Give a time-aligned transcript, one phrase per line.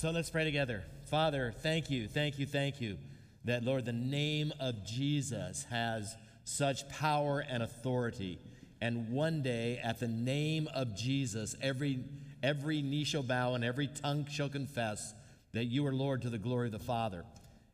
[0.00, 0.82] So let's pray together.
[1.10, 2.96] Father, thank you, thank you, thank you
[3.44, 8.38] that, Lord, the name of Jesus has such power and authority.
[8.80, 11.98] And one day, at the name of Jesus, every,
[12.42, 15.12] every knee shall bow and every tongue shall confess
[15.52, 17.22] that you are Lord to the glory of the Father.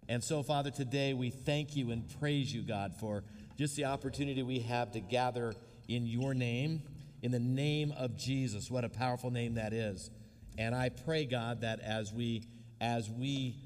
[0.08, 3.22] And so, Father, today we thank you and praise you, God, for
[3.56, 5.54] just the opportunity we have to gather
[5.86, 6.82] in your name,
[7.22, 8.68] in the name of Jesus.
[8.68, 10.10] What a powerful name that is.
[10.58, 12.44] And I pray, God, that as we
[12.80, 13.56] as we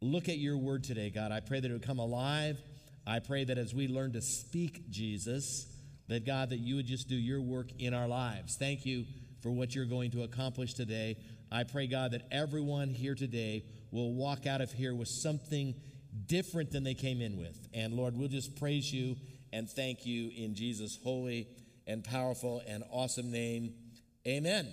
[0.00, 2.58] look at your word today, God, I pray that it would come alive.
[3.06, 5.66] I pray that as we learn to speak Jesus,
[6.08, 8.56] that God, that you would just do your work in our lives.
[8.56, 9.06] Thank you
[9.42, 11.16] for what you're going to accomplish today.
[11.50, 15.74] I pray, God, that everyone here today will walk out of here with something
[16.26, 17.56] different than they came in with.
[17.72, 19.16] And Lord, we'll just praise you
[19.52, 21.48] and thank you in Jesus' holy
[21.86, 23.74] and powerful and awesome name.
[24.26, 24.68] Amen.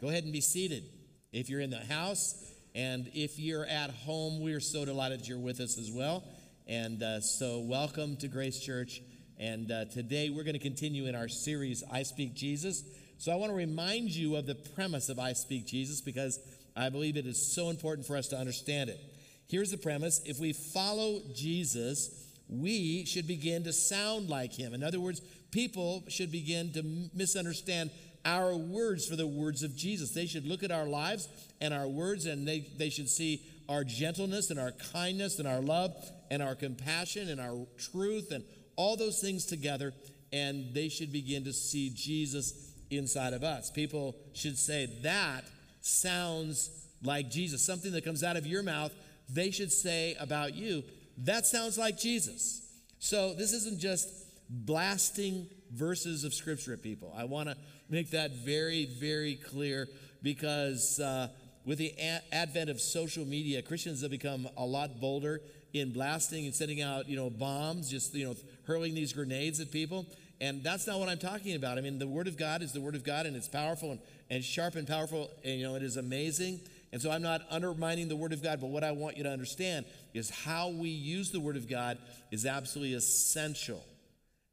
[0.00, 0.84] Go ahead and be seated.
[1.32, 2.36] If you're in the house
[2.72, 6.22] and if you're at home, we're so delighted you're with us as well.
[6.68, 9.02] And uh, so, welcome to Grace Church.
[9.40, 12.84] And uh, today we're going to continue in our series, I Speak Jesus.
[13.18, 16.38] So, I want to remind you of the premise of I Speak Jesus because
[16.76, 19.00] I believe it is so important for us to understand it.
[19.48, 24.74] Here's the premise if we follow Jesus, we should begin to sound like him.
[24.74, 27.90] In other words, people should begin to misunderstand
[28.24, 30.10] our words for the words of Jesus.
[30.10, 31.28] They should look at our lives
[31.60, 35.60] and our words and they, they should see our gentleness and our kindness and our
[35.60, 35.94] love
[36.30, 38.44] and our compassion and our truth and
[38.76, 39.92] all those things together.
[40.32, 43.70] And they should begin to see Jesus inside of us.
[43.70, 45.44] People should say, That
[45.80, 46.70] sounds
[47.02, 47.64] like Jesus.
[47.64, 48.92] Something that comes out of your mouth,
[49.28, 50.82] they should say about you,
[51.18, 52.62] That sounds like Jesus.
[52.98, 54.08] So this isn't just
[54.50, 57.14] blasting verses of scripture at people.
[57.16, 57.56] I want to
[57.88, 59.88] make that very, very clear
[60.22, 61.28] because uh,
[61.64, 65.40] with the a- advent of social media, Christians have become a lot bolder
[65.72, 68.34] in blasting and sending out, you know, bombs, just, you know,
[68.66, 70.06] hurling these grenades at people.
[70.40, 71.78] And that's not what I'm talking about.
[71.78, 74.00] I mean, the Word of God is the Word of God, and it's powerful and,
[74.30, 76.60] and sharp and powerful, and, you know, it is amazing.
[76.92, 79.30] And so I'm not undermining the Word of God, but what I want you to
[79.30, 81.98] understand is how we use the Word of God
[82.30, 83.84] is absolutely essential.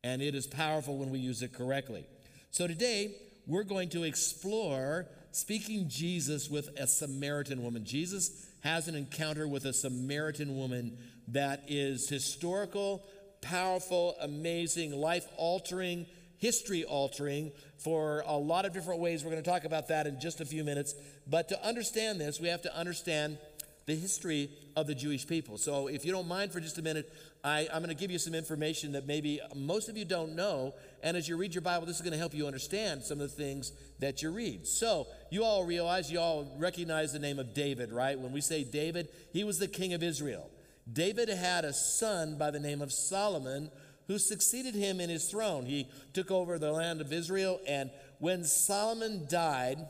[0.04, 2.06] And it is powerful when we use it correctly.
[2.52, 3.16] So today,
[3.48, 7.86] we're going to explore speaking Jesus with a Samaritan woman.
[7.86, 10.98] Jesus has an encounter with a Samaritan woman
[11.28, 13.04] that is historical,
[13.42, 16.06] powerful, amazing, life altering,
[16.38, 19.24] history altering for a lot of different ways.
[19.24, 20.96] We're going to talk about that in just a few minutes.
[21.28, 23.38] But to understand this, we have to understand
[23.85, 25.57] the history of the Jewish people.
[25.57, 27.13] So, if you don't mind for just a minute,
[27.44, 30.73] I, am going to give you some information that maybe most of you don't know.
[31.03, 33.29] And as you read your Bible, this is going to help you understand some of
[33.29, 34.66] the things that you read.
[34.66, 38.19] So, you all realize, you all recognize the name of David, right?
[38.19, 40.50] When we say David, he was the king of Israel.
[40.91, 43.69] David had a son by the name of Solomon
[44.07, 45.66] who succeeded him in his throne.
[45.66, 49.88] He took over the land of Israel, and when Solomon died,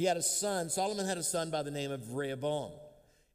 [0.00, 0.70] he had a son.
[0.70, 2.72] Solomon had a son by the name of Rehoboam.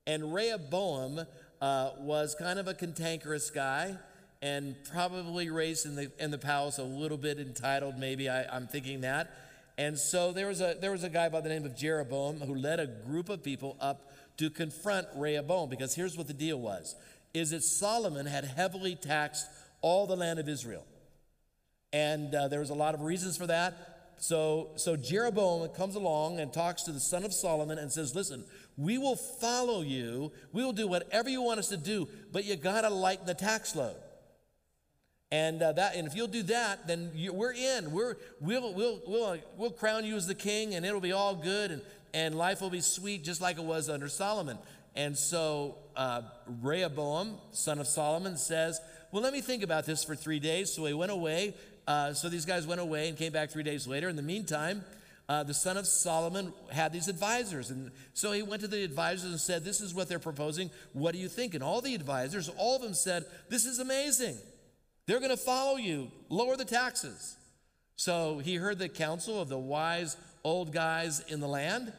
[0.08, 1.22] And Rehoboam
[1.62, 3.96] uh, was kind of a cantankerous guy
[4.42, 8.66] and probably raised in the, in the palace a little bit entitled, maybe I, I'm
[8.66, 9.32] thinking that.
[9.78, 12.56] And so there was, a, there was a guy by the name of Jeroboam who
[12.56, 16.96] led a group of people up to confront Rehoboam because here's what the deal was
[17.36, 19.46] is that Solomon had heavily taxed
[19.82, 20.84] all the land of Israel.
[21.94, 23.95] And uh, there was a lot of reasons for that.
[24.18, 28.44] So, so Jeroboam comes along and talks to the son of Solomon and says, Listen,
[28.78, 30.32] we will follow you.
[30.52, 33.34] We will do whatever you want us to do, but you got to lighten the
[33.34, 33.96] tax load.
[35.32, 37.92] And uh, that, and if you'll do that, then you, we're in.
[37.92, 41.72] We're, we'll, we'll, we'll, we'll crown you as the king, and it'll be all good,
[41.72, 41.82] and,
[42.14, 44.58] and life will be sweet, just like it was under Solomon.
[44.96, 46.22] And so uh,
[46.62, 48.80] Rehoboam, son of Solomon, says,
[49.12, 50.72] Well, let me think about this for three days.
[50.72, 51.54] So he went away.
[51.88, 54.10] Uh, so these guys went away and came back three days later.
[54.10, 54.84] In the meantime,
[55.28, 57.72] uh, the son of Solomon had these advisors.
[57.72, 60.70] And so he went to the advisors and said, This is what they're proposing.
[60.94, 61.54] What do you think?
[61.54, 64.38] And all the advisors, all of them said, This is amazing.
[65.08, 67.38] They're going to follow you, lower the taxes.
[67.96, 71.94] So he heard the counsel of the wise old guys in the land.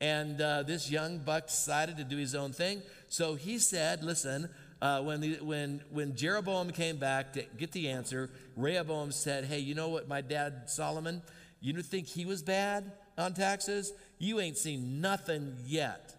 [0.00, 2.82] And uh, this young buck decided to do his own thing.
[3.08, 4.48] So he said, Listen,
[4.82, 9.60] uh, when, the, when, when Jeroboam came back to get the answer, Rehoboam said, Hey,
[9.60, 11.22] you know what, my dad Solomon,
[11.60, 13.92] you think he was bad on taxes?
[14.18, 16.16] You ain't seen nothing yet.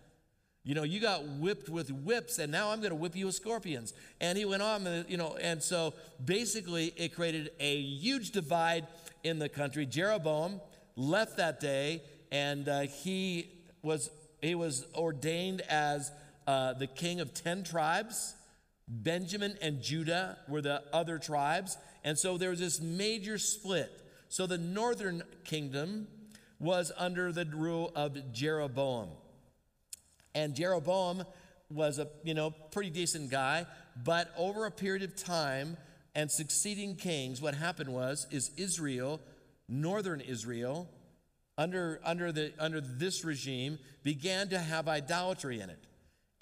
[0.63, 3.35] You know, you got whipped with whips, and now I'm going to whip you with
[3.35, 3.93] scorpions.
[4.21, 5.93] And he went on, you know, and so
[6.23, 8.87] basically it created a huge divide
[9.25, 9.85] in the country.
[9.85, 10.61] Jeroboam
[10.95, 12.01] left that day,
[12.31, 13.51] and uh, he
[13.81, 14.09] was
[14.41, 16.13] he was ordained as
[16.47, 18.35] uh, the king of 10 tribes.
[18.87, 21.77] Benjamin and Judah were the other tribes.
[22.03, 23.91] And so there was this major split.
[24.29, 26.07] So the northern kingdom
[26.59, 29.09] was under the rule of Jeroboam.
[30.35, 31.25] And Jeroboam
[31.69, 33.65] was a, you know, pretty decent guy,
[34.03, 35.77] but over a period of time
[36.15, 39.19] and succeeding kings, what happened was is Israel,
[39.67, 40.87] northern Israel,
[41.57, 45.79] under, under, the, under this regime, began to have idolatry in it.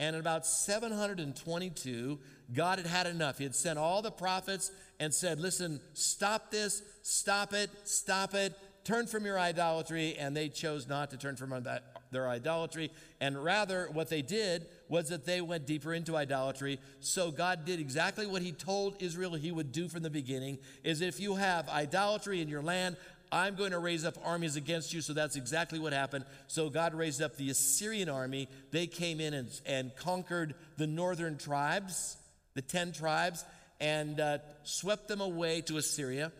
[0.01, 2.19] And in about 722,
[2.55, 3.37] God had had enough.
[3.37, 8.55] He had sent all the prophets and said, Listen, stop this, stop it, stop it,
[8.83, 10.15] turn from your idolatry.
[10.17, 11.63] And they chose not to turn from
[12.09, 12.91] their idolatry.
[13.19, 16.79] And rather, what they did was that they went deeper into idolatry.
[16.99, 21.01] So God did exactly what he told Israel he would do from the beginning is
[21.01, 22.97] if you have idolatry in your land,
[23.31, 25.01] I'm going to raise up armies against you.
[25.01, 26.25] So that's exactly what happened.
[26.47, 28.49] So God raised up the Assyrian army.
[28.71, 32.17] They came in and, and conquered the northern tribes,
[32.53, 33.45] the 10 tribes,
[33.79, 36.31] and uh, swept them away to Assyria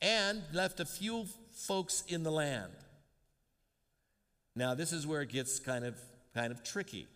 [0.00, 2.72] and left a few folks in the land.
[4.56, 5.98] Now, this is where it gets kind of,
[6.34, 7.06] kind of tricky.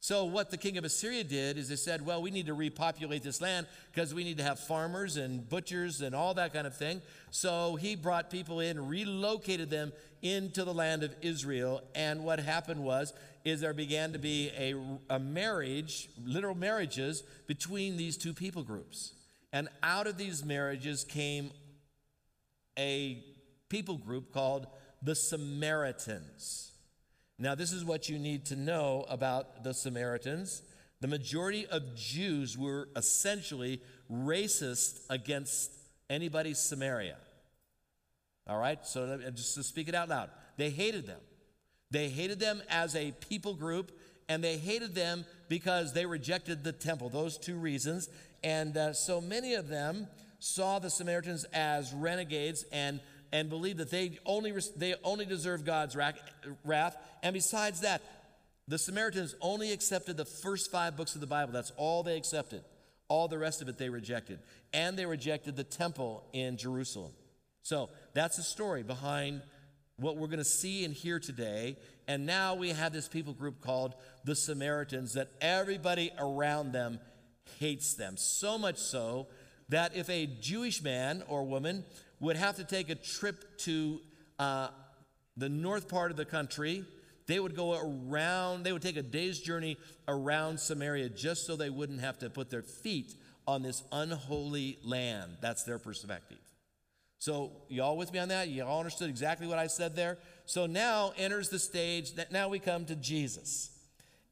[0.00, 3.22] So, what the king of Assyria did is they said, Well, we need to repopulate
[3.22, 6.76] this land because we need to have farmers and butchers and all that kind of
[6.76, 7.02] thing.
[7.30, 9.92] So, he brought people in, relocated them
[10.22, 11.82] into the land of Israel.
[11.94, 13.12] And what happened was,
[13.44, 14.74] is there began to be a,
[15.10, 19.14] a marriage, literal marriages, between these two people groups.
[19.52, 21.50] And out of these marriages came
[22.78, 23.24] a
[23.68, 24.66] people group called
[25.02, 26.67] the Samaritans.
[27.38, 30.62] Now, this is what you need to know about the Samaritans.
[31.00, 33.80] The majority of Jews were essentially
[34.10, 35.72] racist against
[36.10, 37.16] anybody Samaria.
[38.48, 38.84] All right?
[38.84, 41.20] So just to speak it out loud, they hated them.
[41.90, 43.92] They hated them as a people group,
[44.28, 47.08] and they hated them because they rejected the temple.
[47.08, 48.08] Those two reasons.
[48.42, 50.08] And uh, so many of them
[50.40, 53.00] saw the Samaritans as renegades and
[53.32, 56.96] and believe that they only, they only deserve God's wrath.
[57.22, 58.02] And besides that,
[58.66, 61.52] the Samaritans only accepted the first five books of the Bible.
[61.52, 62.62] That's all they accepted.
[63.08, 64.40] All the rest of it they rejected.
[64.72, 67.12] And they rejected the temple in Jerusalem.
[67.62, 69.42] So that's the story behind
[69.96, 71.76] what we're going to see and hear today.
[72.06, 77.00] And now we have this people group called the Samaritans that everybody around them
[77.58, 78.16] hates them.
[78.16, 79.28] So much so
[79.70, 81.84] that if a Jewish man or woman
[82.20, 84.00] would have to take a trip to
[84.38, 84.68] uh,
[85.36, 86.84] the north part of the country.
[87.26, 89.76] They would go around, they would take a day's journey
[90.06, 93.14] around Samaria just so they wouldn't have to put their feet
[93.46, 95.36] on this unholy land.
[95.40, 96.38] That's their perspective.
[97.20, 98.48] So, y'all with me on that?
[98.48, 100.18] You all understood exactly what I said there?
[100.46, 103.70] So now enters the stage that now we come to Jesus.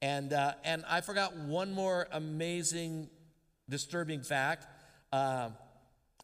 [0.00, 3.08] And, uh, and I forgot one more amazing,
[3.68, 4.66] disturbing fact.
[5.12, 5.50] Uh,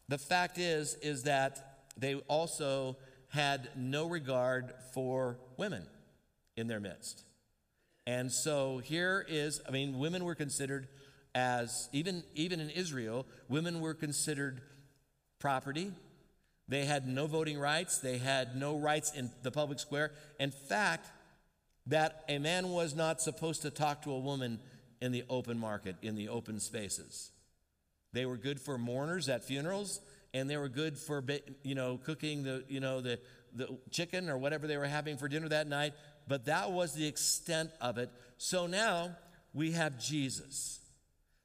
[0.09, 2.97] the fact is, is that they also
[3.29, 5.85] had no regard for women
[6.55, 7.23] in their midst.
[8.05, 10.87] And so here is, I mean, women were considered
[11.33, 14.61] as, even, even in Israel, women were considered
[15.39, 15.91] property.
[16.67, 17.99] They had no voting rights.
[17.99, 20.11] They had no rights in the public square.
[20.39, 21.09] In fact,
[21.87, 24.59] that a man was not supposed to talk to a woman
[25.01, 27.31] in the open market, in the open spaces.
[28.13, 29.99] They were good for mourners at funerals,
[30.33, 31.23] and they were good for
[31.63, 33.19] you know cooking the you know the
[33.55, 35.93] the chicken or whatever they were having for dinner that night.
[36.27, 38.09] But that was the extent of it.
[38.37, 39.15] So now
[39.53, 40.79] we have Jesus.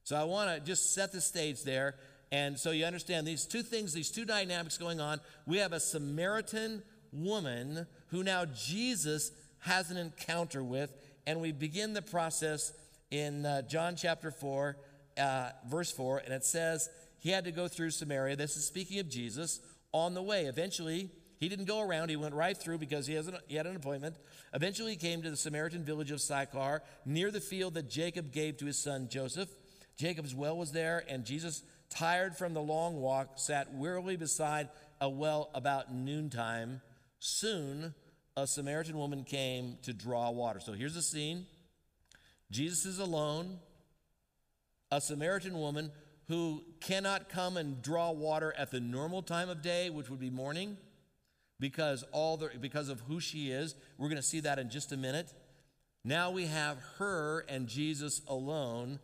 [0.05, 1.97] So I want to just set the stage there.
[2.31, 5.21] And so you understand these two things, these two dynamics going on.
[5.47, 6.83] We have a Samaritan
[7.13, 10.95] woman who now Jesus has an encounter with,
[11.27, 12.73] and we begin the process
[13.11, 14.77] in uh, John chapter 4
[15.19, 18.37] uh, verse 4, and it says he had to go through Samaria.
[18.37, 19.61] This is speaking of Jesus
[19.93, 20.45] on the way.
[20.45, 23.67] Eventually, he didn't go around, he went right through because he, has an, he had
[23.67, 24.17] an appointment.
[24.55, 28.57] Eventually, he came to the Samaritan village of Sychar, near the field that Jacob gave
[28.59, 29.49] to his son Joseph.
[29.97, 34.69] Jacob's well was there, and Jesus, tired from the long walk, sat wearily beside
[35.01, 36.81] a well about noontime.
[37.21, 37.95] Soon,
[38.37, 40.61] a Samaritan woman came to draw water.
[40.61, 41.47] So here's the scene
[42.51, 43.59] Jesus is alone
[44.91, 45.91] a Samaritan woman
[46.29, 50.31] who cannot come and draw water at the normal time of day, which would be
[50.31, 50.77] morning,
[51.59, 53.75] because all the, because of who she is.
[53.97, 55.33] We're going to see that in just a minute.
[56.05, 59.01] Now we have her and Jesus alone,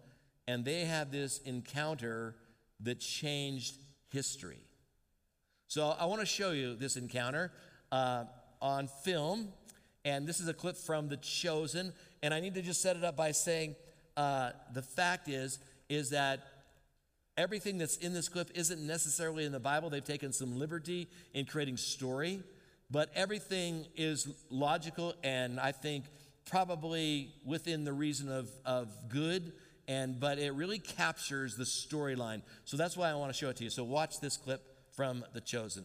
[0.46, 2.36] and they have this encounter
[2.80, 3.76] that changed
[4.10, 4.60] history.
[5.66, 7.50] So I want to show you this encounter
[7.90, 8.24] uh,
[8.60, 9.48] on film,
[10.04, 11.92] And this is a clip from The Chosen.
[12.22, 13.76] And I need to just set it up by saying
[14.16, 16.40] uh, the fact is, is that
[17.36, 19.90] everything that's in this clip isn't necessarily in the Bible.
[19.90, 22.40] They've taken some liberty in creating story,
[22.90, 26.04] but everything is logical and I think
[26.46, 29.52] probably within the reason of, of good.
[29.86, 32.40] And but it really captures the storyline.
[32.64, 33.70] So that's why I want to show it to you.
[33.70, 34.62] So watch this clip
[34.92, 35.84] from The Chosen.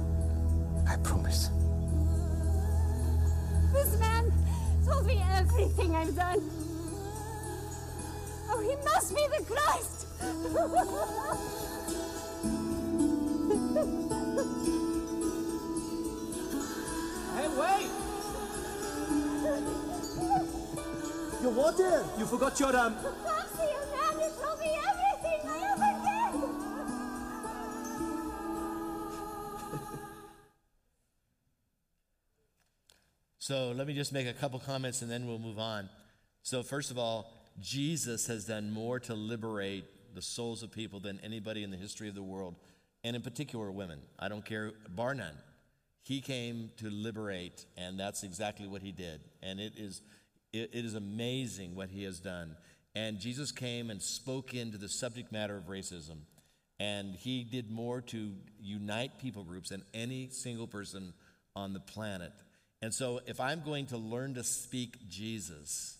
[4.91, 6.41] Told me everything I've done.
[8.49, 10.07] Oh, he must be the Christ.
[17.33, 17.89] Hey, wait!
[21.41, 21.79] You what?
[22.19, 22.95] You forgot your um.
[33.51, 35.89] So let me just make a couple comments and then we'll move on.
[36.41, 39.83] So, first of all, Jesus has done more to liberate
[40.15, 42.55] the souls of people than anybody in the history of the world,
[43.03, 43.99] and in particular women.
[44.17, 45.35] I don't care, bar none.
[46.01, 49.19] He came to liberate, and that's exactly what he did.
[49.43, 50.01] And it is,
[50.53, 52.55] it, is amazing what he has done.
[52.95, 56.19] And Jesus came and spoke into the subject matter of racism.
[56.79, 61.11] And he did more to unite people groups than any single person
[61.53, 62.31] on the planet.
[62.81, 65.97] And so, if I'm going to learn to speak Jesus,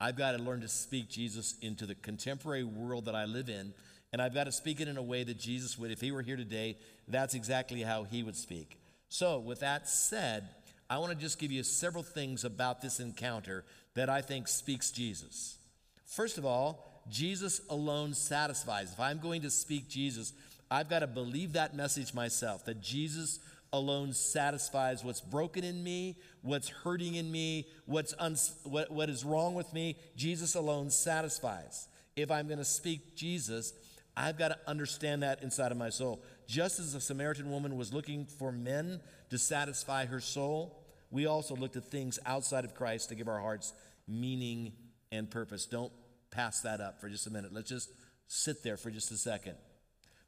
[0.00, 3.72] I've got to learn to speak Jesus into the contemporary world that I live in.
[4.12, 5.90] And I've got to speak it in a way that Jesus would.
[5.90, 6.76] If he were here today,
[7.08, 8.78] that's exactly how he would speak.
[9.08, 10.48] So, with that said,
[10.90, 14.90] I want to just give you several things about this encounter that I think speaks
[14.90, 15.56] Jesus.
[16.04, 18.92] First of all, Jesus alone satisfies.
[18.92, 20.34] If I'm going to speak Jesus,
[20.70, 23.38] I've got to believe that message myself that Jesus
[23.72, 29.24] alone satisfies what's broken in me, what's hurting in me, what's uns- what, what is
[29.24, 29.96] wrong with me.
[30.16, 31.88] Jesus alone satisfies.
[32.14, 33.72] If I'm going to speak Jesus,
[34.16, 36.22] I've got to understand that inside of my soul.
[36.46, 41.56] Just as the Samaritan woman was looking for men to satisfy her soul, we also
[41.56, 43.72] look to things outside of Christ to give our hearts
[44.06, 44.72] meaning
[45.10, 45.64] and purpose.
[45.64, 45.92] Don't
[46.30, 47.52] pass that up for just a minute.
[47.52, 47.90] Let's just
[48.26, 49.54] sit there for just a second.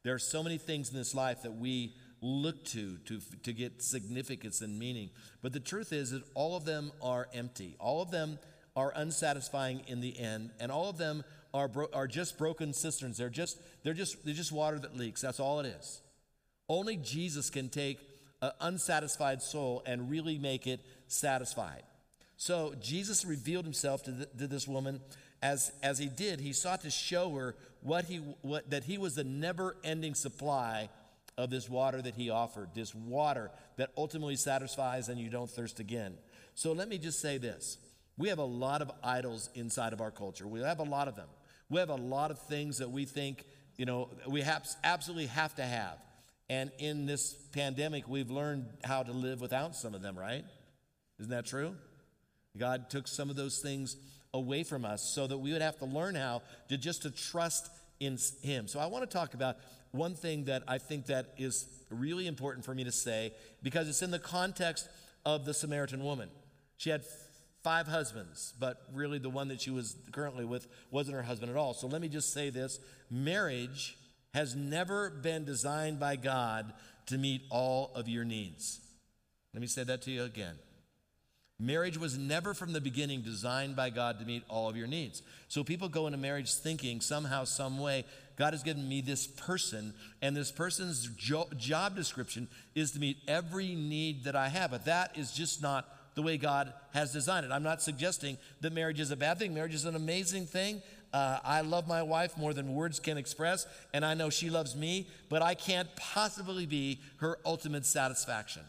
[0.02, 1.94] There are so many things in this life that we
[2.24, 5.10] look to, to to get significance and meaning.
[5.42, 7.76] But the truth is that all of them are empty.
[7.78, 8.38] All of them
[8.74, 13.18] are unsatisfying in the end, and all of them are, bro- are just broken cisterns.
[13.18, 15.20] They're just, they're, just, they're just water that leaks.
[15.20, 16.00] That's all it is.
[16.68, 17.98] Only Jesus can take
[18.42, 21.82] an unsatisfied soul and really make it satisfied.
[22.36, 25.00] So Jesus revealed himself to, the, to this woman
[25.42, 26.40] as, as he did.
[26.40, 30.88] He sought to show her what he, what, that he was the never ending supply
[31.36, 35.80] of this water that he offered, this water that ultimately satisfies and you don't thirst
[35.80, 36.14] again.
[36.54, 37.78] So let me just say this.
[38.16, 40.46] We have a lot of idols inside of our culture.
[40.46, 41.28] We have a lot of them.
[41.68, 43.44] We have a lot of things that we think,
[43.76, 45.98] you know, we have, absolutely have to have.
[46.48, 50.44] And in this pandemic, we've learned how to live without some of them, right?
[51.18, 51.74] Isn't that true?
[52.56, 53.96] God took some of those things
[54.32, 57.68] away from us so that we would have to learn how to just to trust
[57.98, 58.68] in him.
[58.68, 59.56] So I want to talk about
[59.94, 64.02] one thing that I think that is really important for me to say because it's
[64.02, 64.88] in the context
[65.24, 66.28] of the Samaritan woman.
[66.76, 67.02] She had
[67.62, 71.56] five husbands, but really the one that she was currently with wasn't her husband at
[71.56, 71.74] all.
[71.74, 72.78] So let me just say this
[73.10, 73.96] marriage
[74.34, 76.72] has never been designed by God
[77.06, 78.80] to meet all of your needs.
[79.54, 80.56] Let me say that to you again.
[81.60, 85.22] Marriage was never from the beginning designed by God to meet all of your needs.
[85.46, 88.04] So people go into marriage thinking somehow, some way,
[88.36, 93.18] God has given me this person, and this person's jo- job description is to meet
[93.28, 94.72] every need that I have.
[94.72, 97.52] But that is just not the way God has designed it.
[97.52, 99.54] I'm not suggesting that marriage is a bad thing.
[99.54, 100.82] Marriage is an amazing thing.
[101.12, 104.74] Uh, I love my wife more than words can express, and I know she loves
[104.74, 108.62] me, but I can't possibly be her ultimate satisfaction.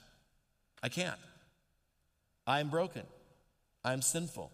[0.83, 1.17] I can't.
[2.45, 3.01] I am broken.
[3.83, 4.51] I'm sinful.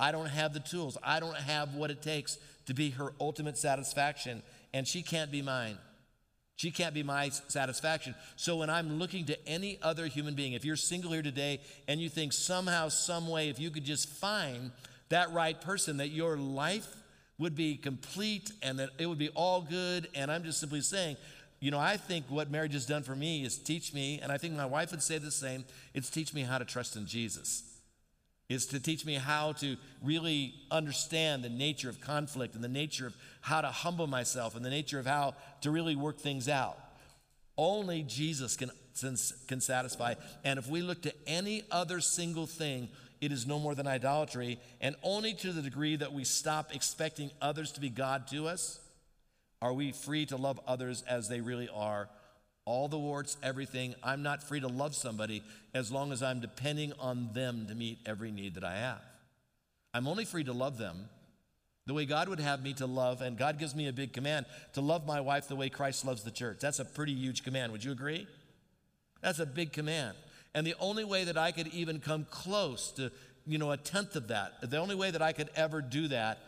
[0.00, 0.98] I don't have the tools.
[1.00, 5.42] I don't have what it takes to be her ultimate satisfaction, and she can't be
[5.42, 5.78] mine.
[6.56, 8.14] She can't be my satisfaction.
[8.36, 12.00] So when I'm looking to any other human being, if you're single here today and
[12.00, 14.70] you think somehow, some way, if you could just find
[15.08, 16.86] that right person, that your life
[17.38, 20.08] would be complete and that it would be all good.
[20.14, 21.16] And I'm just simply saying,
[21.58, 24.38] you know, I think what marriage has done for me is teach me, and I
[24.38, 27.71] think my wife would say the same, it's teach me how to trust in Jesus
[28.48, 33.06] is to teach me how to really understand the nature of conflict and the nature
[33.06, 36.78] of how to humble myself and the nature of how to really work things out.
[37.56, 38.70] Only Jesus can,
[39.46, 40.14] can satisfy.
[40.44, 42.88] And if we look to any other single thing,
[43.20, 44.58] it is no more than idolatry.
[44.80, 48.80] And only to the degree that we stop expecting others to be God to us
[49.60, 52.08] are we free to love others as they really are
[52.64, 53.94] all the warts, everything.
[54.02, 55.42] I'm not free to love somebody
[55.74, 59.02] as long as I'm depending on them to meet every need that I have.
[59.94, 61.08] I'm only free to love them
[61.86, 64.46] the way God would have me to love, and God gives me a big command
[64.74, 66.58] to love my wife the way Christ loves the church.
[66.60, 67.72] That's a pretty huge command.
[67.72, 68.28] Would you agree?
[69.20, 70.16] That's a big command.
[70.54, 73.10] And the only way that I could even come close to,
[73.46, 76.38] you know, a tenth of that, the only way that I could ever do that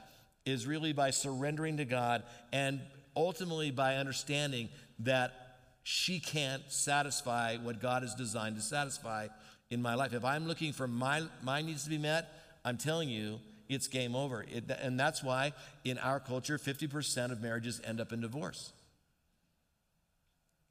[0.47, 2.23] is really by surrendering to God
[2.53, 2.81] and
[3.17, 4.69] ultimately by understanding
[5.01, 5.44] that
[5.85, 9.29] she can't satisfy what God has designed to satisfy
[9.71, 10.15] in my life.
[10.15, 12.33] If I'm looking for my, my needs to be met,
[12.65, 14.43] I'm telling you, it's game over.
[14.51, 15.53] It, and that's why
[15.85, 18.73] in our culture, 50% of marriages end up in divorce.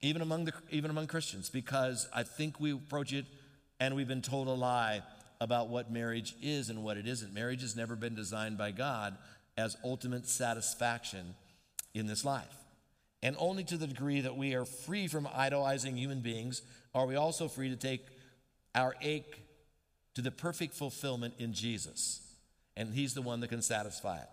[0.02, 3.26] Even among, the, even among Christians, because I think we approach it
[3.80, 5.04] and we've been told a lie
[5.40, 7.34] about what marriage is and what it isn't.
[7.34, 9.16] Marriage has never been designed by God
[9.58, 11.36] as ultimate satisfaction
[11.94, 12.63] in this life.
[13.24, 16.62] And only to the degree that we are free from idolizing human beings
[16.94, 18.06] are we also free to take
[18.76, 19.42] our ache
[20.16, 22.22] to the perfect fulfillment in Jesus.
[22.76, 24.28] And He's the one that can satisfy it.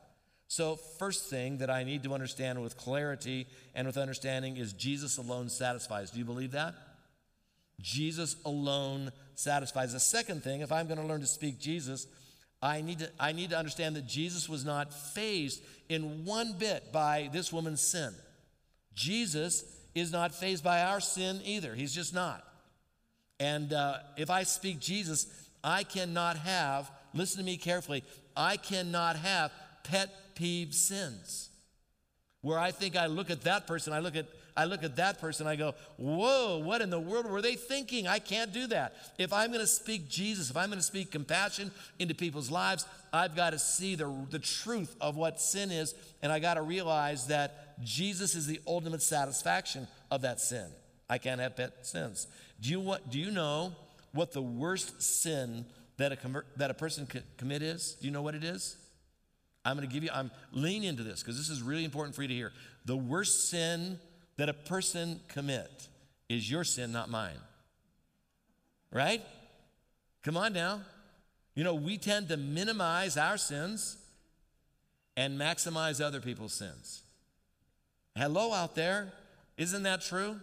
[0.49, 5.19] So, first thing that I need to understand with clarity and with understanding is Jesus
[5.19, 6.11] alone satisfies.
[6.11, 6.75] Do you believe that?
[7.81, 9.93] Jesus alone satisfies.
[9.93, 12.09] The second thing, if I'm going to learn to speak Jesus,
[12.61, 16.91] I need to, I need to understand that Jesus was not fazed in one bit
[16.91, 18.13] by this woman's sin.
[18.95, 21.75] Jesus is not fazed by our sin either.
[21.75, 22.45] He's just not.
[23.39, 25.27] And uh, if I speak Jesus,
[25.65, 28.05] I cannot have, listen to me carefully,
[28.37, 31.49] I cannot have pet peeve sins.
[32.43, 34.27] Where I think I look at that person, I look at
[34.57, 38.07] I look at that person, I go, whoa, what in the world were they thinking?
[38.07, 38.95] I can't do that.
[39.17, 42.85] If I'm going to speak Jesus, if I'm going to speak compassion into people's lives,
[43.13, 46.63] I've got to see the, the truth of what sin is, and I got to
[46.63, 50.67] realize that Jesus is the ultimate satisfaction of that sin.
[51.09, 52.27] I can't have pet sins.
[52.61, 53.73] Do you, what, do you know
[54.13, 55.65] what the worst sin
[55.97, 57.97] that a, that a person could commit is?
[58.01, 58.77] Do you know what it is?
[59.65, 62.23] I'm going to give you, I'm leaning into this because this is really important for
[62.23, 62.53] you to hear.
[62.87, 63.99] The worst sin
[64.37, 65.89] that a person commit
[66.29, 67.37] is your sin, not mine.
[68.91, 69.23] Right?
[70.23, 70.81] Come on now.
[71.55, 73.97] You know, we tend to minimize our sins
[75.17, 77.03] and maximize other people's sins.
[78.17, 79.13] Hello out there.
[79.57, 80.41] Isn't that true?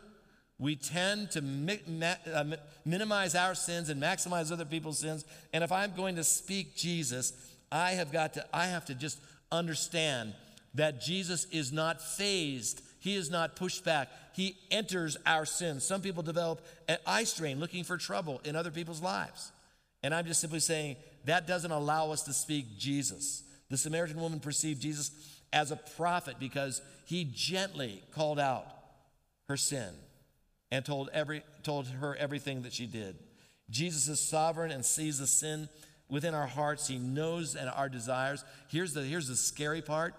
[0.59, 2.45] We tend to mi- ma- uh,
[2.85, 5.25] minimize our sins and maximize other people's sins.
[5.53, 7.33] And if I'm going to speak Jesus,
[7.71, 9.19] I have got to, I have to just
[9.51, 10.33] understand
[10.73, 12.81] that Jesus is not fazed.
[12.99, 14.09] He is not pushed back.
[14.33, 15.83] He enters our sins.
[15.83, 19.51] Some people develop an eye strain looking for trouble in other people's lives.
[20.03, 23.43] And I'm just simply saying that doesn't allow us to speak Jesus.
[23.69, 25.11] The Samaritan woman perceived Jesus
[25.53, 28.65] as a prophet because he gently called out
[29.47, 29.93] her sin
[30.71, 33.15] and told, every, told her everything that she did.
[33.69, 35.69] Jesus is sovereign and sees the sin
[36.09, 36.87] within our hearts.
[36.87, 38.43] He knows and our desires.
[38.69, 40.13] Here's the, here's the scary part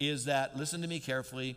[0.00, 1.56] is that, listen to me carefully.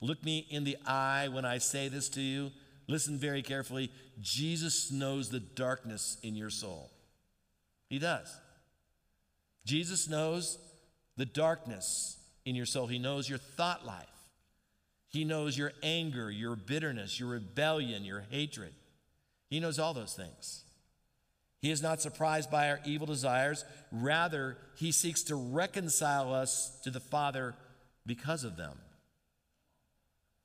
[0.00, 2.50] Look me in the eye when I say this to you.
[2.86, 3.90] Listen very carefully.
[4.20, 6.90] Jesus knows the darkness in your soul.
[7.88, 8.34] He does.
[9.64, 10.58] Jesus knows
[11.16, 12.17] the darkness
[12.48, 12.86] in your soul.
[12.86, 14.06] He knows your thought life.
[15.10, 18.72] He knows your anger, your bitterness, your rebellion, your hatred.
[19.50, 20.64] He knows all those things.
[21.60, 23.64] He is not surprised by our evil desires.
[23.92, 27.54] Rather, he seeks to reconcile us to the Father
[28.06, 28.78] because of them.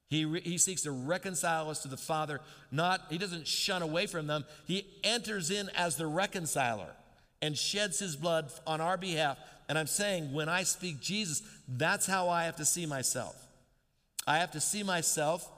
[0.09, 4.07] He, re- he seeks to reconcile us to the Father, not, he doesn't shun away
[4.07, 4.45] from them.
[4.65, 6.95] He enters in as the reconciler
[7.41, 9.37] and sheds his blood on our behalf.
[9.69, 13.35] And I'm saying, when I speak Jesus, that's how I have to see myself.
[14.27, 15.49] I have to see myself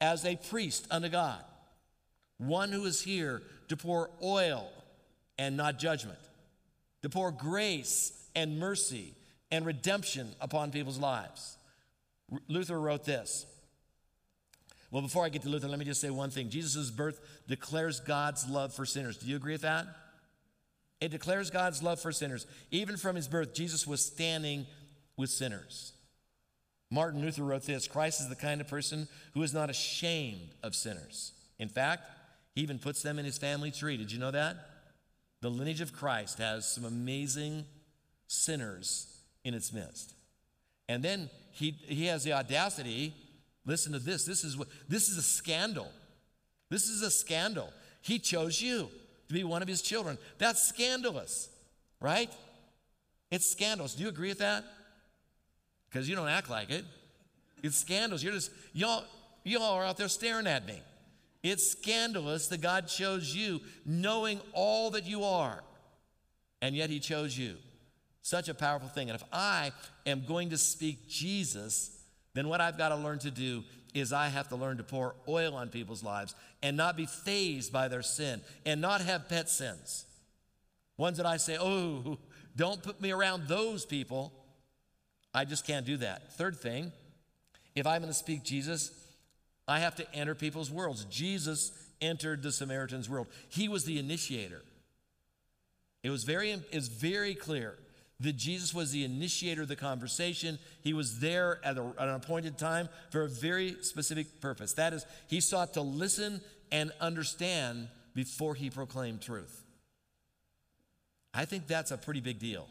[0.00, 1.42] as a priest unto God,
[2.38, 4.68] one who is here to pour oil
[5.38, 6.18] and not judgment,
[7.02, 9.14] to pour grace and mercy
[9.50, 11.56] and redemption upon people's lives.
[12.48, 13.46] Luther wrote this.
[14.90, 16.50] Well, before I get to Luther, let me just say one thing.
[16.50, 19.16] Jesus' birth declares God's love for sinners.
[19.16, 19.86] Do you agree with that?
[21.00, 22.46] It declares God's love for sinners.
[22.70, 24.66] Even from his birth, Jesus was standing
[25.16, 25.92] with sinners.
[26.90, 30.74] Martin Luther wrote this Christ is the kind of person who is not ashamed of
[30.74, 31.32] sinners.
[31.58, 32.04] In fact,
[32.54, 33.96] he even puts them in his family tree.
[33.96, 34.56] Did you know that?
[35.40, 37.64] The lineage of Christ has some amazing
[38.26, 40.14] sinners in its midst.
[40.88, 43.14] And then he, he has the audacity
[43.64, 44.24] listen to this.
[44.24, 45.88] This is, what, this is a scandal.
[46.68, 47.72] This is a scandal.
[48.02, 48.90] He chose you
[49.30, 50.18] to be one of his children.
[50.38, 51.48] That's scandalous,
[52.00, 52.30] right?
[53.30, 53.94] It's scandalous.
[53.94, 54.64] Do you agree with that?
[55.90, 56.84] because you don't act like it.
[57.62, 58.22] It's scandalous.
[58.22, 59.04] You're just, y'all,
[59.44, 60.80] y'all are out there staring at me.
[61.42, 65.62] It's scandalous that God chose you knowing all that you are,
[66.62, 67.56] and yet He chose you.
[68.22, 69.10] Such a powerful thing.
[69.10, 69.72] And if I
[70.06, 71.90] am going to speak Jesus,
[72.34, 73.64] then what I've got to learn to do
[73.94, 77.72] is I have to learn to pour oil on people's lives and not be fazed
[77.72, 80.04] by their sin and not have pet sins.
[80.96, 82.18] Ones that I say, oh,
[82.56, 84.32] don't put me around those people.
[85.32, 86.32] I just can't do that.
[86.34, 86.92] Third thing,
[87.74, 88.92] if I'm going to speak Jesus,
[89.66, 91.04] I have to enter people's worlds.
[91.04, 93.28] Jesus entered the Samaritan's world.
[93.48, 94.62] He was the initiator.
[96.02, 97.76] It was very, it was very clear
[98.20, 100.58] that Jesus was the initiator of the conversation.
[100.82, 104.74] He was there at, a, at an appointed time for a very specific purpose.
[104.74, 109.64] That is, he sought to listen and understand before he proclaimed truth.
[111.32, 112.66] I think that's a pretty big deal.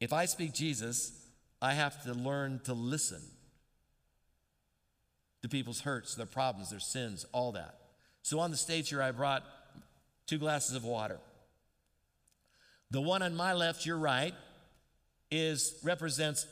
[0.00, 1.12] If I speak Jesus,
[1.62, 3.20] I have to learn to listen
[5.42, 7.76] to people's hurts, their problems, their sins, all that.
[8.22, 9.44] So on the stage here, I brought
[10.26, 11.18] two glasses of water.
[12.90, 14.34] The one on my left, your right,
[15.30, 16.46] is represents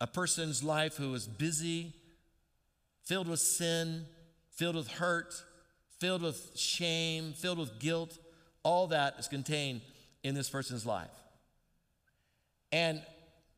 [0.00, 1.94] a person's life who is busy,
[3.04, 4.04] filled with sin,
[4.50, 5.34] filled with hurt,
[5.98, 8.18] filled with shame, filled with guilt.
[8.62, 9.80] All that is contained
[10.22, 11.10] in this person's life.
[12.70, 13.00] And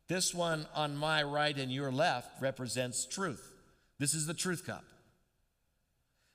[0.07, 3.55] this one on my right and your left represents truth.
[3.99, 4.85] This is the truth cup.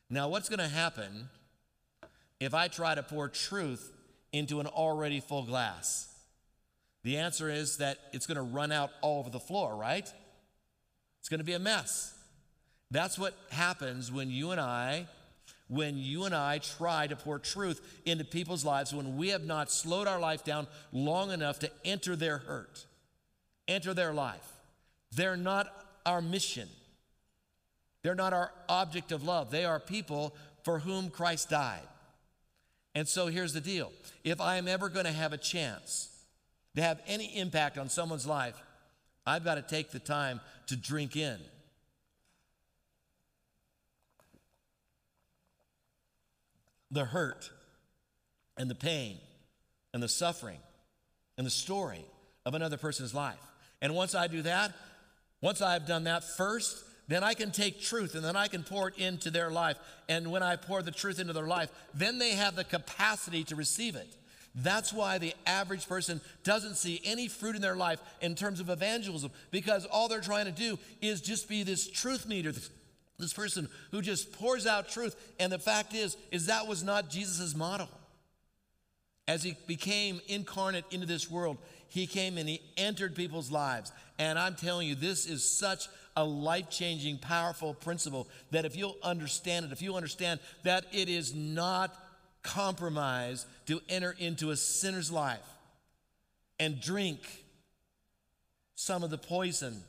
[0.09, 1.29] Now, what's going to happen
[2.39, 3.91] if I try to pour truth
[4.37, 6.07] into an already full glass?
[7.03, 10.11] The answer is that it's going to run out all over the floor, right?
[11.19, 12.13] It's going to be a mess.
[12.91, 15.07] That's what happens when you and I
[15.67, 19.71] when you and I try to pour truth into people's lives when we have not
[19.71, 22.85] slowed our life down long enough to enter their hurt,
[23.67, 24.47] enter their life.
[25.11, 25.67] They're not
[26.05, 26.69] our mission.
[28.03, 29.49] They're not our object of love.
[29.49, 31.87] They are people for whom Christ died.
[32.95, 33.91] And so here's the deal
[34.23, 36.09] if I am ever going to have a chance
[36.75, 38.55] to have any impact on someone's life,
[39.27, 41.37] I've got to take the time to drink in.
[46.89, 47.49] The hurt
[48.57, 49.17] and the pain
[49.93, 50.59] and the suffering
[51.37, 52.05] and the story
[52.45, 53.35] of another person's life.
[53.81, 54.71] And once I do that,
[55.41, 58.87] once I've done that first, then I can take truth and then I can pour
[58.87, 59.77] it into their life.
[60.09, 63.55] And when I pour the truth into their life, then they have the capacity to
[63.55, 64.15] receive it.
[64.55, 68.69] That's why the average person doesn't see any fruit in their life in terms of
[68.69, 73.67] evangelism because all they're trying to do is just be this truth meter, this, person
[73.91, 75.15] who just pours out truth.
[75.39, 77.89] And the fact is, is that was not Jesus' model.
[79.27, 81.57] As he became incarnate into this world,
[81.89, 83.91] he came and he entered people's lives.
[84.17, 88.97] And I'm telling you, this is such a life changing, powerful principle that if you'll
[89.03, 91.93] understand it, if you understand that it is not
[92.43, 95.45] compromise to enter into a sinner's life
[96.59, 97.19] and drink
[98.75, 99.83] some of the poison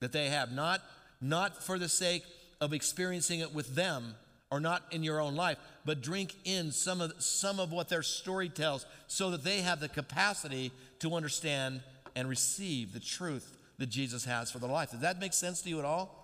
[0.00, 0.80] that they have, not,
[1.20, 2.22] not for the sake
[2.60, 4.14] of experiencing it with them
[4.50, 8.02] or not in your own life, but drink in some of, some of what their
[8.02, 11.82] story tells so that they have the capacity to understand
[12.16, 14.90] and receive the truth that Jesus has for their life.
[14.90, 16.14] Does that make sense to you at all?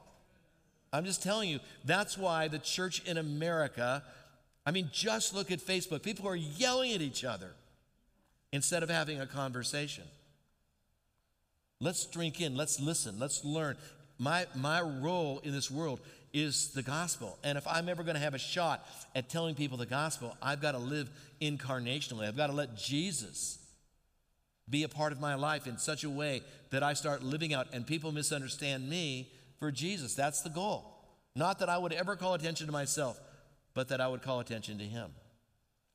[0.93, 4.03] I'm just telling you, that's why the church in America,
[4.65, 6.03] I mean, just look at Facebook.
[6.03, 7.51] People are yelling at each other
[8.53, 10.05] instead of having a conversation.
[11.81, 13.77] Let's drink in, let's listen, let's learn.
[14.19, 16.01] My, my role in this world
[16.33, 17.39] is the gospel.
[17.43, 20.61] And if I'm ever going to have a shot at telling people the gospel, I've
[20.61, 22.27] got to live incarnationally.
[22.27, 23.59] I've got to let Jesus
[24.69, 27.69] be a part of my life in such a way that I start living out
[27.73, 30.15] and people misunderstand me for Jesus.
[30.15, 30.91] That's the goal.
[31.37, 33.21] Not that I would ever call attention to myself,
[33.75, 35.11] but that I would call attention to Him.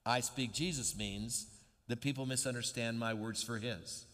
[0.06, 1.48] I speak Jesus means
[1.88, 4.06] that people misunderstand my words for His.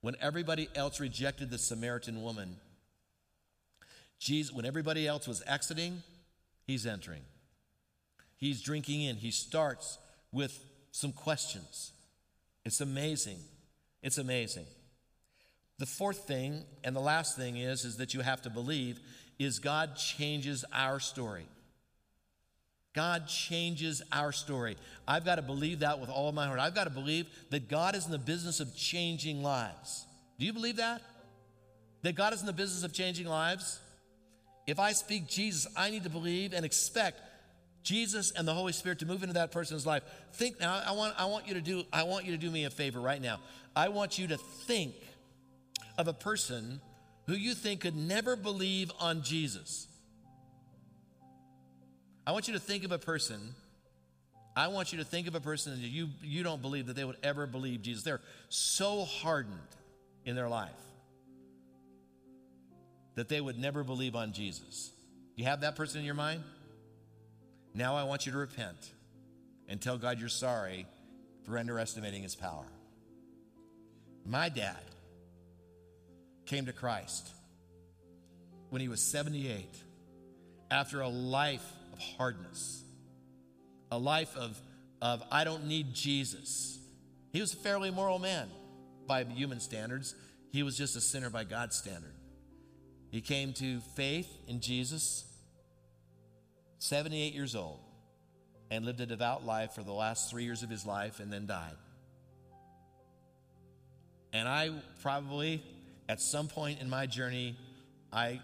[0.00, 2.56] When everybody else rejected the Samaritan woman,
[4.18, 6.02] Jesus, when everybody else was exiting,
[6.66, 7.22] He's entering.
[8.36, 9.16] He's drinking in.
[9.16, 9.98] He starts
[10.32, 11.92] with some questions.
[12.64, 13.38] It's amazing.
[14.02, 14.66] It's amazing.
[15.78, 19.00] The fourth thing and the last thing is is that you have to believe
[19.38, 21.46] is God changes our story.
[22.92, 24.76] God changes our story.
[25.06, 26.58] I've got to believe that with all my heart.
[26.58, 30.06] I've got to believe that God is in the business of changing lives.
[30.38, 31.00] Do you believe that?
[32.02, 33.78] That God is in the business of changing lives?
[34.66, 37.20] If I speak Jesus, I need to believe and expect
[37.82, 40.02] Jesus and the Holy Spirit to move into that person's life.
[40.34, 42.64] Think now, I want, I want you to do, I want you to do me
[42.64, 43.40] a favor right now.
[43.74, 44.94] I want you to think
[45.96, 46.80] of a person
[47.26, 49.86] who you think could never believe on Jesus.
[52.26, 53.54] I want you to think of a person.
[54.56, 57.04] I want you to think of a person that you, you don't believe that they
[57.04, 58.02] would ever believe Jesus.
[58.02, 59.58] They're so hardened
[60.24, 60.70] in their life
[63.14, 64.90] that they would never believe on Jesus.
[65.36, 66.42] You have that person in your mind?
[67.74, 68.92] Now I want you to repent
[69.68, 70.86] and tell God you're sorry
[71.44, 72.66] for underestimating his power.
[74.26, 74.82] My dad
[76.46, 77.28] came to Christ
[78.70, 79.68] when he was 78
[80.70, 82.82] after a life of hardness,
[83.90, 84.60] a life of,
[85.00, 86.78] of I don't need Jesus.
[87.32, 88.48] He was a fairly moral man
[89.06, 90.14] by human standards,
[90.52, 92.14] he was just a sinner by God's standard.
[93.10, 95.24] He came to faith in Jesus
[96.80, 97.78] 78 years old,
[98.70, 101.46] and lived a devout life for the last three years of his life and then
[101.46, 101.76] died.
[104.32, 104.70] And I
[105.02, 105.62] probably,
[106.08, 107.56] at some point in my journey,
[108.12, 108.40] I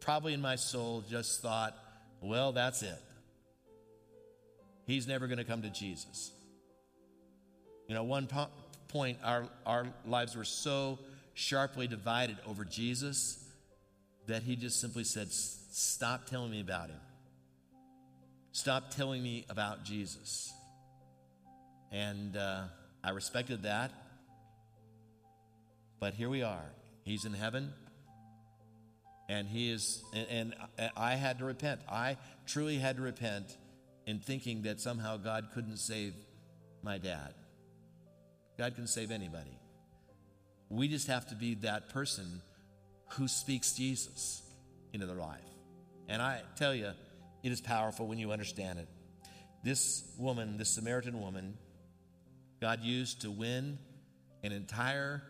[0.00, 1.76] probably in my soul just thought,
[2.20, 2.98] well, that's it.
[4.86, 6.30] He's never going to come to Jesus.
[7.86, 8.48] You know, one po-
[8.88, 10.98] point, our, our lives were so
[11.34, 13.44] sharply divided over Jesus
[14.26, 17.00] that he just simply said, Stop telling me about him.
[18.54, 20.54] Stop telling me about Jesus.
[21.90, 22.66] And uh,
[23.02, 23.90] I respected that.
[25.98, 26.64] But here we are.
[27.02, 27.72] He's in heaven.
[29.28, 31.80] And he is, and, and I had to repent.
[31.90, 33.56] I truly had to repent
[34.06, 36.14] in thinking that somehow God couldn't save
[36.80, 37.34] my dad.
[38.56, 39.58] God can save anybody.
[40.68, 42.40] We just have to be that person
[43.14, 44.42] who speaks Jesus
[44.92, 45.40] into their life.
[46.08, 46.92] And I tell you,
[47.44, 48.88] it is powerful when you understand it.
[49.62, 51.56] This woman, this Samaritan woman,
[52.60, 53.78] God used to win
[54.42, 55.22] an entire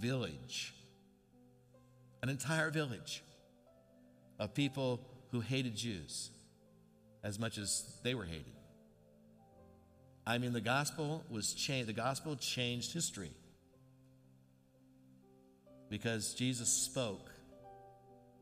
[0.00, 0.74] village,
[2.22, 3.22] an entire village
[4.38, 5.00] of people
[5.30, 6.30] who hated Jews
[7.22, 8.52] as much as they were hated.
[10.26, 11.88] I mean, the gospel was changed.
[11.88, 13.30] The gospel changed history
[15.90, 17.30] because Jesus spoke.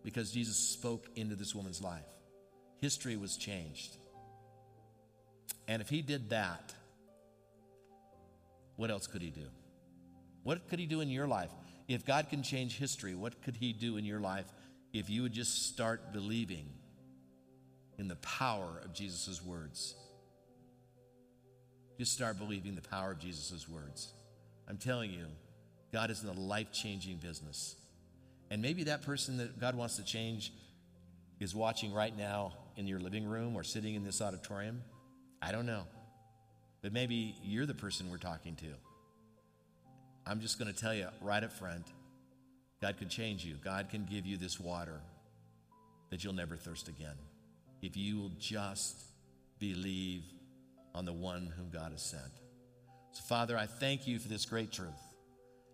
[0.05, 2.03] Because Jesus spoke into this woman's life,
[2.83, 3.97] history was changed.
[5.69, 6.75] And if he did that,
[8.75, 9.47] what else could he do?
[10.43, 11.51] What could he do in your life?
[11.87, 14.47] If God can change history, what could he do in your life
[14.93, 16.67] if you would just start believing
[17.99, 19.95] in the power of Jesus' words?
[21.99, 24.13] Just start believing the power of Jesus' words.
[24.69, 25.27] I'm telling you,
[25.93, 27.77] God is in a life changing business.
[28.51, 30.53] And maybe that person that God wants to change
[31.39, 34.83] is watching right now in your living room or sitting in this auditorium.
[35.41, 35.85] I don't know.
[36.83, 38.67] But maybe you're the person we're talking to.
[40.27, 41.87] I'm just going to tell you right up front
[42.81, 43.55] God can change you.
[43.63, 45.01] God can give you this water
[46.11, 47.15] that you'll never thirst again
[47.81, 48.97] if you will just
[49.61, 50.25] believe
[50.93, 52.23] on the one whom God has sent.
[53.13, 54.89] So, Father, I thank you for this great truth.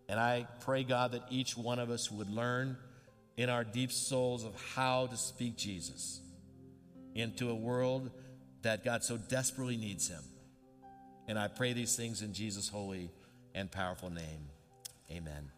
[0.08, 2.76] And I pray, God, that each one of us would learn
[3.38, 6.20] in our deep souls of how to speak Jesus
[7.18, 8.10] into a world
[8.62, 10.22] that God so desperately needs him.
[11.26, 13.10] And I pray these things in Jesus' holy
[13.54, 14.48] and powerful name.
[15.10, 15.50] Amen.